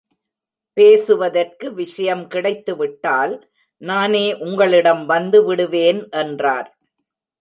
பேசுவதற்கு 0.77 1.73
விஷயம் 1.73 2.27
கிடைத்து 2.27 2.75
விட்டால், 2.75 3.35
நானே 3.81 4.25
உங்களிடம் 4.39 5.05
வந்து 5.05 5.41
விடுவேன் 5.45 6.01
என்றார். 6.09 6.69